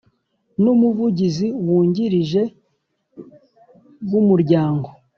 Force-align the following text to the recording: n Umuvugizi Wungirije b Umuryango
n 0.61 0.63
Umuvugizi 0.73 1.47
Wungirije 1.65 2.41
b 4.09 4.11
Umuryango 4.21 4.89